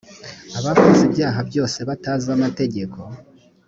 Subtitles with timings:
[0.57, 2.97] abakoze ibyaha bose batazi amategeko